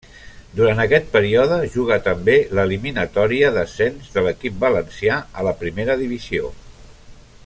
[0.59, 6.51] Durant aquest període juga també l'eliminatòria d'ascens de l'equip valencià a la Primera Divisió.